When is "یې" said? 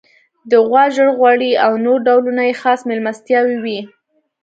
2.49-2.53